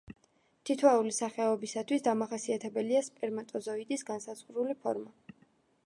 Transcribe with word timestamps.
თითოეული 0.69 1.11
სახეობისათვის 1.17 2.05
დამახასიათებელია 2.09 3.05
სპერმატოზოიდის 3.11 4.07
განსაზღვრული 4.11 4.79
ფორმა. 4.85 5.19